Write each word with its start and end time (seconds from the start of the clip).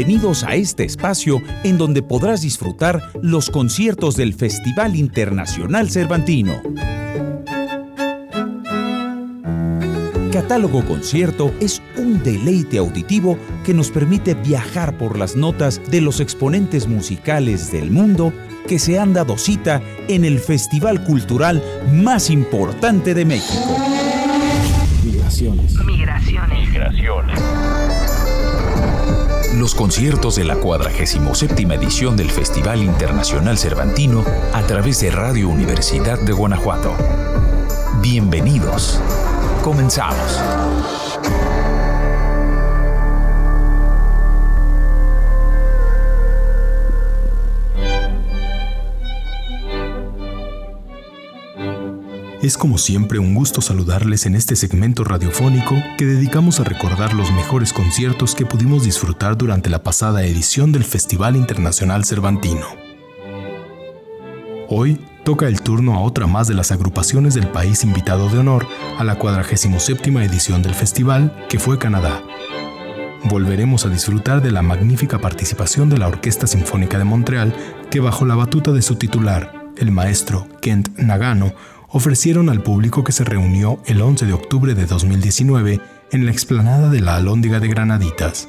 Bienvenidos 0.00 0.44
a 0.44 0.54
este 0.54 0.84
espacio 0.84 1.42
en 1.62 1.76
donde 1.76 2.02
podrás 2.02 2.40
disfrutar 2.40 3.12
los 3.20 3.50
conciertos 3.50 4.16
del 4.16 4.32
Festival 4.32 4.96
Internacional 4.96 5.90
Cervantino. 5.90 6.62
Catálogo 10.32 10.86
Concierto 10.86 11.52
es 11.60 11.82
un 11.98 12.22
deleite 12.22 12.78
auditivo 12.78 13.36
que 13.62 13.74
nos 13.74 13.90
permite 13.90 14.32
viajar 14.32 14.96
por 14.96 15.18
las 15.18 15.36
notas 15.36 15.82
de 15.90 16.00
los 16.00 16.20
exponentes 16.20 16.88
musicales 16.88 17.70
del 17.70 17.90
mundo 17.90 18.32
que 18.66 18.78
se 18.78 18.98
han 18.98 19.12
dado 19.12 19.36
cita 19.36 19.82
en 20.08 20.24
el 20.24 20.38
festival 20.38 21.04
cultural 21.04 21.62
más 21.92 22.30
importante 22.30 23.12
de 23.12 23.26
México. 23.26 23.99
Conciertos 29.74 30.36
de 30.36 30.44
la 30.44 30.56
47 30.56 31.62
edición 31.62 32.16
del 32.16 32.30
Festival 32.30 32.82
Internacional 32.82 33.58
Cervantino 33.58 34.24
a 34.52 34.62
través 34.62 35.00
de 35.00 35.10
Radio 35.10 35.48
Universidad 35.48 36.18
de 36.18 36.32
Guanajuato. 36.32 36.94
Bienvenidos. 38.00 39.00
Comenzamos. 39.62 40.40
Es 52.42 52.56
como 52.56 52.78
siempre 52.78 53.18
un 53.18 53.34
gusto 53.34 53.60
saludarles 53.60 54.24
en 54.24 54.34
este 54.34 54.56
segmento 54.56 55.04
radiofónico 55.04 55.74
que 55.98 56.06
dedicamos 56.06 56.58
a 56.58 56.64
recordar 56.64 57.12
los 57.12 57.30
mejores 57.32 57.74
conciertos 57.74 58.34
que 58.34 58.46
pudimos 58.46 58.82
disfrutar 58.82 59.36
durante 59.36 59.68
la 59.68 59.82
pasada 59.82 60.24
edición 60.24 60.72
del 60.72 60.84
Festival 60.84 61.36
Internacional 61.36 62.06
Cervantino. 62.06 62.66
Hoy 64.68 64.98
toca 65.22 65.48
el 65.48 65.60
turno 65.60 65.94
a 65.94 66.00
otra 66.00 66.26
más 66.26 66.48
de 66.48 66.54
las 66.54 66.72
agrupaciones 66.72 67.34
del 67.34 67.46
país 67.46 67.84
invitado 67.84 68.30
de 68.30 68.38
honor 68.38 68.66
a 68.98 69.04
la 69.04 69.16
47 69.16 70.10
edición 70.24 70.62
del 70.62 70.74
festival, 70.74 71.44
que 71.50 71.58
fue 71.58 71.78
Canadá. 71.78 72.22
Volveremos 73.24 73.84
a 73.84 73.90
disfrutar 73.90 74.40
de 74.40 74.50
la 74.50 74.62
magnífica 74.62 75.18
participación 75.18 75.90
de 75.90 75.98
la 75.98 76.08
Orquesta 76.08 76.46
Sinfónica 76.46 76.96
de 76.96 77.04
Montreal, 77.04 77.54
que 77.90 78.00
bajo 78.00 78.24
la 78.24 78.34
batuta 78.34 78.72
de 78.72 78.80
su 78.80 78.94
titular, 78.94 79.68
el 79.76 79.90
maestro 79.90 80.48
Kent 80.62 80.96
Nagano, 80.96 81.52
ofrecieron 81.90 82.48
al 82.48 82.62
público 82.62 83.04
que 83.04 83.12
se 83.12 83.24
reunió 83.24 83.80
el 83.86 84.00
11 84.00 84.26
de 84.26 84.32
octubre 84.32 84.74
de 84.74 84.86
2019 84.86 85.80
en 86.12 86.24
la 86.24 86.30
explanada 86.30 86.88
de 86.88 87.00
la 87.00 87.16
Alhóndiga 87.16 87.60
de 87.60 87.68
Granaditas. 87.68 88.48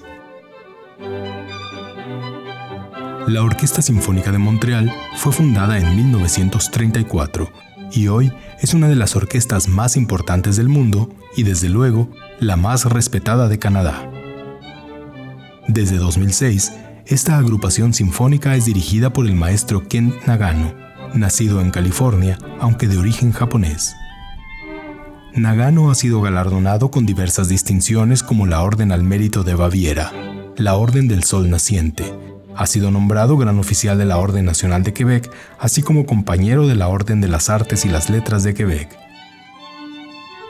La 3.28 3.44
Orquesta 3.44 3.81
Sinfónica 3.81 4.31
de 4.31 4.38
Montreal 4.38 4.94
fue 5.16 5.31
fundada 5.31 5.78
en 5.78 5.95
1934 5.95 7.50
y 7.92 8.08
hoy 8.08 8.31
es 8.59 8.73
una 8.73 8.88
de 8.88 8.95
las 8.95 9.16
orquestas 9.16 9.67
más 9.67 9.95
importantes 9.95 10.58
del 10.58 10.70
mundo 10.70 11.09
y 11.36 11.44
desde 11.44 11.70
luego 11.70 12.09
la 12.39 12.58
más 12.58 12.86
respetada 12.86 13.48
de 13.48 13.59
Canadá. 13.59 14.09
Desde 15.67 15.98
2006, 15.98 16.73
esta 17.05 17.38
agrupación 17.38 17.94
sinfónica 17.94 18.55
es 18.55 18.66
dirigida 18.66 19.14
por 19.14 19.26
el 19.26 19.36
maestro 19.36 19.88
Ken 19.88 20.14
Nagano, 20.26 20.73
nacido 21.14 21.62
en 21.62 21.72
California, 21.72 22.38
aunque 22.59 22.88
de 22.88 22.98
origen 22.98 23.31
japonés. 23.31 23.95
Nagano 25.34 25.92
ha 25.92 25.95
sido 25.95 26.22
galardonado 26.22 26.92
con 26.92 27.06
diversas 27.06 27.48
distinciones 27.48 28.23
como 28.23 28.48
la 28.48 28.62
Orden 28.62 28.92
al 28.92 29.04
Mérito 29.04 29.44
de 29.44 29.56
Baviera, 29.56 30.12
la 30.58 30.76
Orden 30.76 31.08
del 31.08 31.23
Sol 31.23 31.50
Naciente, 31.50 32.14
ha 32.56 32.67
sido 32.67 32.92
nombrado 32.92 33.38
Gran 33.38 33.59
Oficial 33.59 33.98
de 33.98 34.05
la 34.05 34.17
Orden 34.17 34.45
Nacional 34.45 34.83
de 34.83 34.94
Quebec, 34.94 35.32
así 35.60 35.82
como 35.82 36.05
compañero 36.05 36.67
de 36.67 36.76
la 36.76 36.89
Orden 36.89 37.22
de 37.22 37.28
las 37.28 37.49
Artes 37.49 37.86
y 37.86 37.89
las 37.89 38.10
Letras 38.10 38.43
de 38.43 38.54
Quebec. 38.54 38.98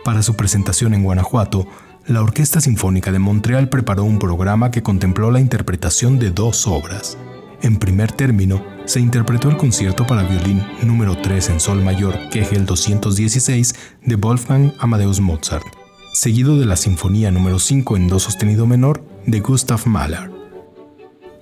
Para 0.03 0.23
su 0.23 0.35
presentación 0.35 0.93
en 0.93 1.03
Guanajuato, 1.03 1.67
la 2.07 2.21
Orquesta 2.21 2.59
Sinfónica 2.59 3.11
de 3.11 3.19
Montreal 3.19 3.69
preparó 3.69 4.03
un 4.03 4.17
programa 4.17 4.71
que 4.71 4.81
contempló 4.81 5.29
la 5.29 5.39
interpretación 5.39 6.17
de 6.17 6.31
dos 6.31 6.67
obras. 6.67 7.17
En 7.63 7.77
primer 7.77 8.11
término, 8.11 8.63
se 8.85 8.99
interpretó 8.99 9.49
el 9.49 9.57
concierto 9.57 10.07
para 10.07 10.23
violín 10.23 10.63
número 10.83 11.15
3 11.15 11.49
en 11.49 11.59
sol 11.59 11.83
mayor, 11.83 12.17
Kegel 12.31 12.65
216, 12.65 13.75
de 14.03 14.15
Wolfgang 14.15 14.73
Amadeus 14.79 15.19
Mozart, 15.19 15.65
seguido 16.13 16.57
de 16.57 16.65
la 16.65 16.75
Sinfonía 16.75 17.29
número 17.29 17.59
5 17.59 17.97
en 17.97 18.07
do 18.07 18.17
sostenido 18.17 18.65
menor, 18.65 19.03
de 19.27 19.39
Gustav 19.41 19.85
Mahler. 19.85 20.31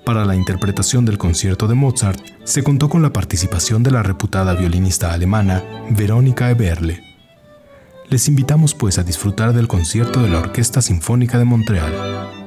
Para 0.06 0.26
la 0.26 0.36
interpretación 0.36 1.06
del 1.06 1.18
concierto 1.18 1.68
de 1.68 1.76
Mozart, 1.76 2.20
se 2.44 2.64
contó 2.64 2.90
con 2.90 3.02
la 3.02 3.14
participación 3.14 3.84
de 3.84 3.92
la 3.92 4.04
reputada 4.04 4.56
violinista 4.56 5.14
alemana 5.14 5.64
Verónica 5.92 6.50
Eberle. 6.50 7.02
Les 8.10 8.28
invitamos 8.28 8.74
pues 8.74 8.98
a 8.98 9.04
disfrutar 9.04 9.54
del 9.54 9.68
concierto 9.70 10.22
de 10.22 10.30
la 10.30 10.40
Orquesta 10.40 10.82
Sinfónica 10.82 11.38
de 11.38 11.46
Montreal. 11.46 12.39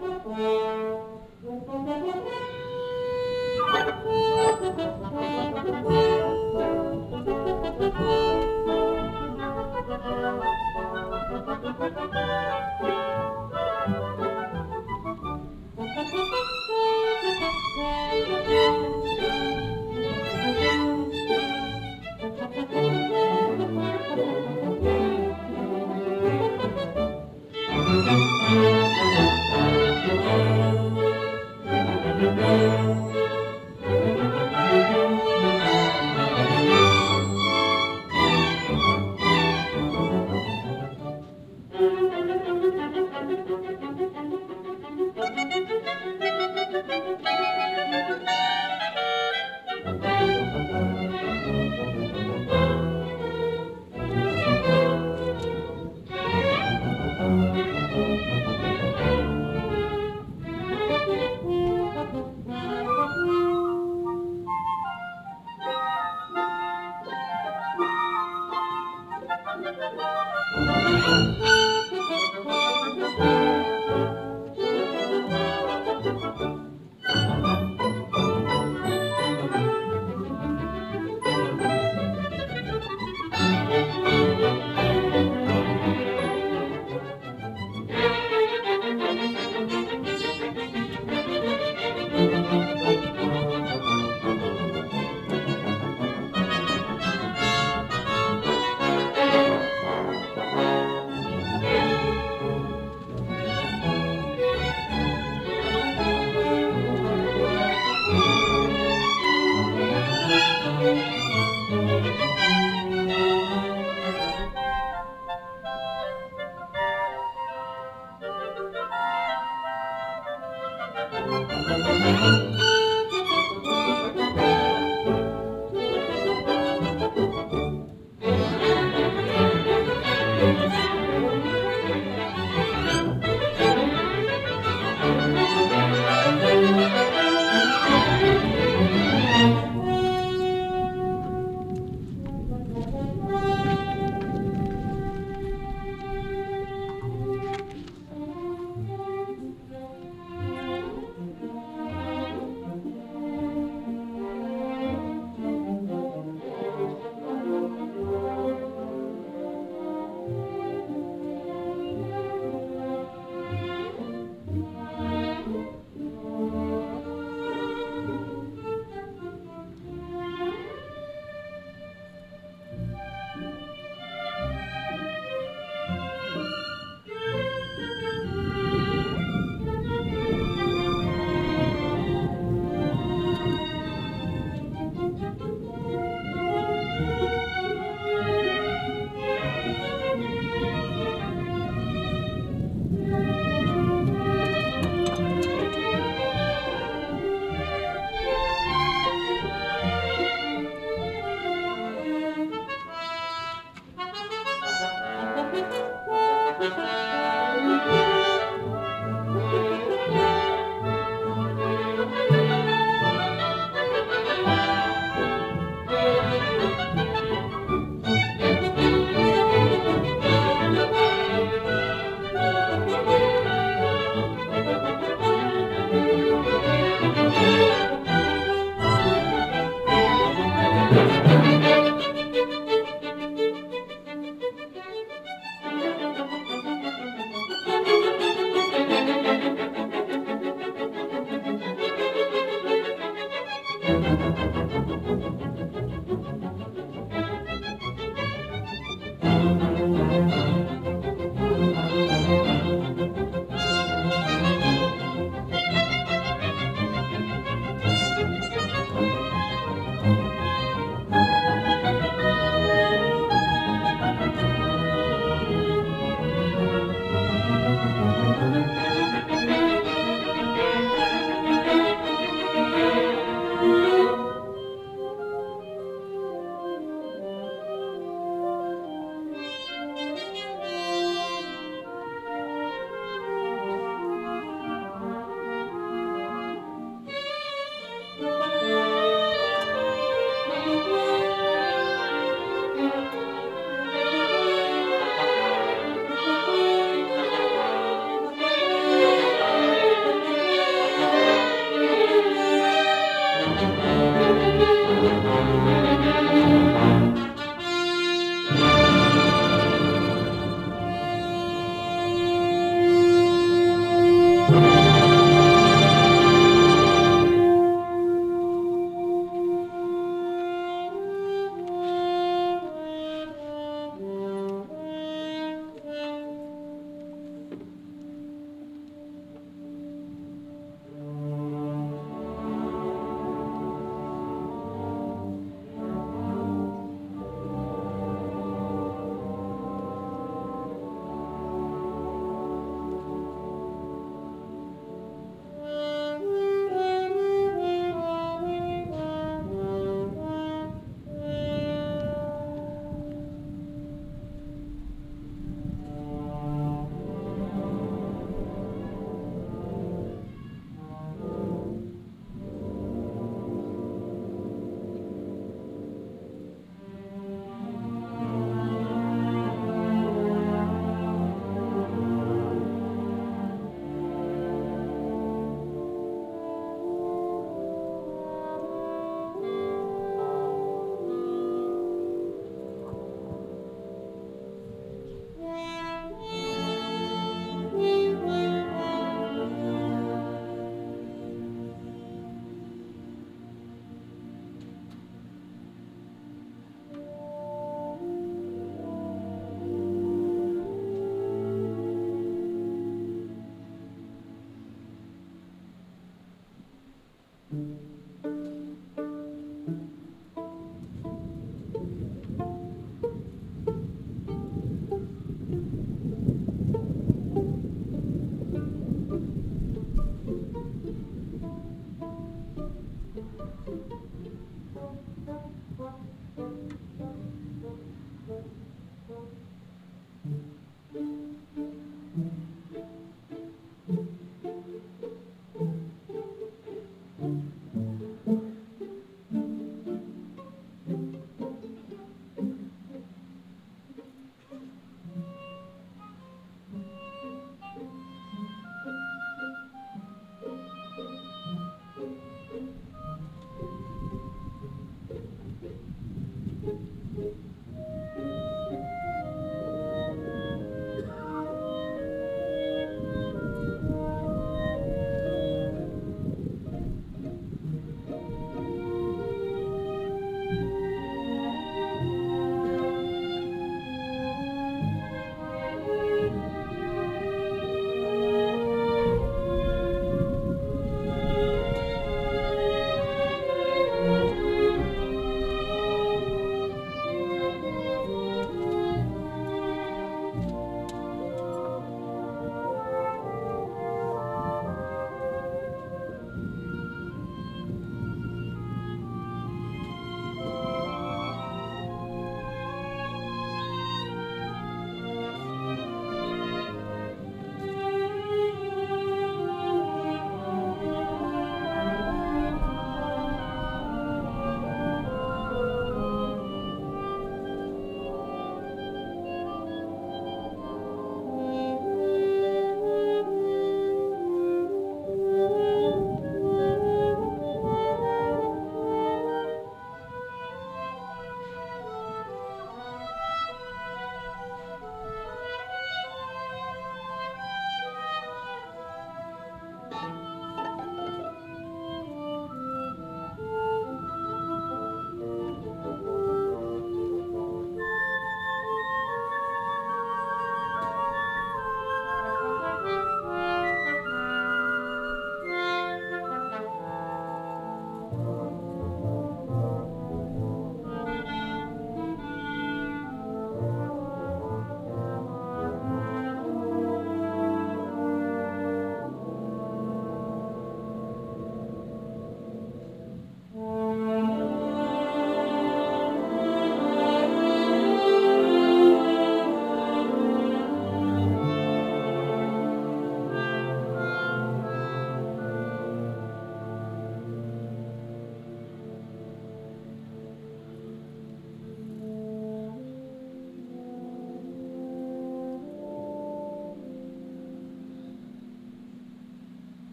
Mm-hmm. 0.00 0.57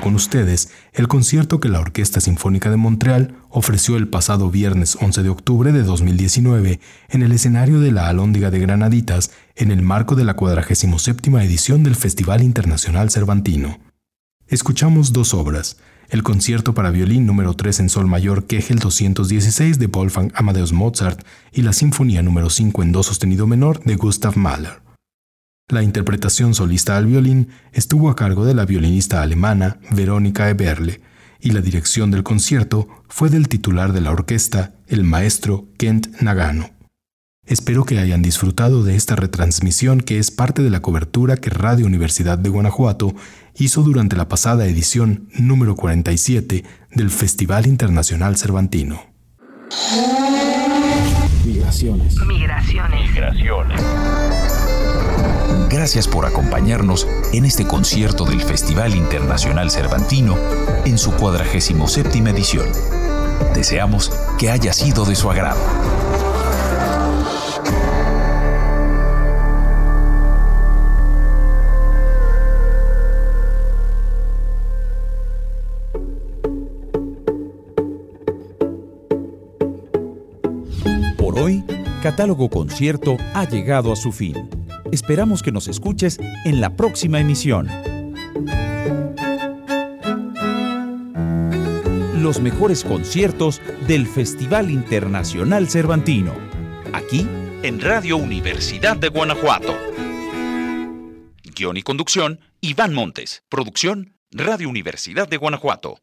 Con 0.00 0.14
ustedes 0.14 0.70
el 0.92 1.08
concierto 1.08 1.60
que 1.60 1.68
la 1.68 1.80
Orquesta 1.80 2.20
Sinfónica 2.20 2.70
de 2.70 2.76
Montreal 2.76 3.34
ofreció 3.48 3.96
el 3.96 4.08
pasado 4.08 4.50
viernes 4.50 4.96
11 5.00 5.22
de 5.22 5.28
octubre 5.28 5.72
de 5.72 5.82
2019 5.82 6.80
en 7.08 7.22
el 7.22 7.32
escenario 7.32 7.80
de 7.80 7.92
la 7.92 8.08
Alhóndiga 8.08 8.50
de 8.50 8.60
Granaditas 8.60 9.30
en 9.56 9.70
el 9.70 9.82
marco 9.82 10.14
de 10.14 10.24
la 10.24 10.34
47 10.34 11.30
edición 11.42 11.82
del 11.82 11.96
Festival 11.96 12.42
Internacional 12.42 13.10
Cervantino. 13.10 13.78
Escuchamos 14.46 15.12
dos 15.12 15.34
obras, 15.34 15.78
el 16.08 16.22
concierto 16.22 16.74
para 16.74 16.90
violín 16.90 17.26
número 17.26 17.54
3 17.54 17.80
en 17.80 17.88
sol 17.88 18.06
mayor 18.06 18.46
Kegel 18.46 18.78
216 18.78 19.78
de 19.78 19.86
Wolfgang 19.86 20.30
Amadeus 20.34 20.72
Mozart 20.72 21.24
y 21.52 21.62
la 21.62 21.72
Sinfonía 21.72 22.22
número 22.22 22.50
5 22.50 22.82
en 22.82 22.92
do 22.92 23.02
sostenido 23.02 23.46
menor 23.46 23.82
de 23.84 23.96
Gustav 23.96 24.36
Mahler. 24.36 24.83
La 25.68 25.82
interpretación 25.82 26.54
solista 26.54 26.96
al 26.96 27.06
violín 27.06 27.48
estuvo 27.72 28.10
a 28.10 28.16
cargo 28.16 28.44
de 28.44 28.54
la 28.54 28.66
violinista 28.66 29.22
alemana 29.22 29.78
Verónica 29.92 30.50
Eberle 30.50 31.00
y 31.40 31.52
la 31.52 31.62
dirección 31.62 32.10
del 32.10 32.22
concierto 32.22 32.86
fue 33.08 33.30
del 33.30 33.48
titular 33.48 33.92
de 33.94 34.02
la 34.02 34.10
orquesta, 34.10 34.74
el 34.88 35.04
maestro 35.04 35.68
Kent 35.78 36.20
Nagano. 36.20 36.70
Espero 37.46 37.84
que 37.84 37.98
hayan 37.98 38.20
disfrutado 38.20 38.82
de 38.82 38.94
esta 38.94 39.16
retransmisión 39.16 40.00
que 40.00 40.18
es 40.18 40.30
parte 40.30 40.62
de 40.62 40.70
la 40.70 40.82
cobertura 40.82 41.36
que 41.36 41.48
Radio 41.48 41.86
Universidad 41.86 42.38
de 42.38 42.50
Guanajuato 42.50 43.14
hizo 43.56 43.82
durante 43.82 44.16
la 44.16 44.28
pasada 44.28 44.66
edición 44.66 45.28
número 45.34 45.76
47 45.76 46.64
del 46.92 47.10
Festival 47.10 47.66
Internacional 47.66 48.36
Cervantino. 48.36 49.00
Migraciones. 51.44 52.16
Migraciones. 52.26 53.10
Migraciones. 53.10 54.03
Gracias 55.74 56.06
por 56.06 56.24
acompañarnos 56.24 57.04
en 57.32 57.44
este 57.44 57.66
concierto 57.66 58.24
del 58.24 58.40
Festival 58.40 58.94
Internacional 58.94 59.72
Cervantino 59.72 60.38
en 60.84 60.96
su 60.98 61.10
47 61.10 62.18
edición. 62.30 62.68
Deseamos 63.56 64.08
que 64.38 64.52
haya 64.52 64.72
sido 64.72 65.04
de 65.04 65.16
su 65.16 65.28
agrado. 65.28 65.58
Por 81.18 81.36
hoy, 81.40 81.64
Catálogo 82.00 82.48
Concierto 82.48 83.16
ha 83.34 83.48
llegado 83.48 83.92
a 83.92 83.96
su 83.96 84.12
fin. 84.12 84.63
Esperamos 84.92 85.42
que 85.42 85.52
nos 85.52 85.68
escuches 85.68 86.18
en 86.44 86.60
la 86.60 86.76
próxima 86.76 87.20
emisión. 87.20 87.68
Los 92.22 92.40
mejores 92.40 92.84
conciertos 92.84 93.60
del 93.86 94.06
Festival 94.06 94.70
Internacional 94.70 95.68
Cervantino. 95.68 96.32
Aquí 96.92 97.26
en 97.62 97.80
Radio 97.80 98.16
Universidad 98.16 98.96
de 98.96 99.08
Guanajuato. 99.08 99.74
Guión 101.54 101.76
y 101.76 101.82
conducción, 101.82 102.40
Iván 102.60 102.94
Montes. 102.94 103.42
Producción, 103.48 104.16
Radio 104.30 104.68
Universidad 104.68 105.28
de 105.28 105.36
Guanajuato. 105.36 105.98